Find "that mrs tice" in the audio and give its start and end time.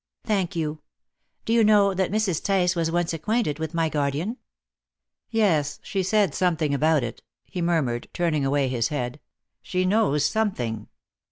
1.93-2.75